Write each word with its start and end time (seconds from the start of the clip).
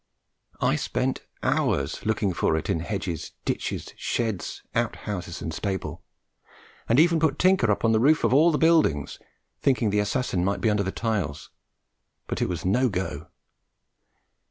I 0.59 0.77
spent 0.77 1.21
hours 1.43 2.03
looking 2.07 2.33
for 2.33 2.57
it 2.57 2.71
in 2.71 2.79
hedges, 2.79 3.33
ditches, 3.45 3.93
sheds, 3.95 4.63
out 4.73 4.95
houses 5.05 5.43
and 5.43 5.53
stable, 5.53 6.01
and 6.89 6.99
even 6.99 7.19
put 7.19 7.37
Tinker 7.37 7.69
up 7.69 7.85
on 7.85 7.91
the 7.91 7.99
roof 7.99 8.23
of 8.23 8.33
all 8.33 8.51
the 8.51 8.57
buildings, 8.57 9.19
thinking 9.61 9.91
the 9.91 9.99
assassin 9.99 10.43
might 10.43 10.59
be 10.59 10.71
under 10.71 10.81
the 10.81 10.91
tiles; 10.91 11.51
but 12.25 12.41
it 12.41 12.49
was 12.49 12.65
no 12.65 12.89
go. 12.89 13.27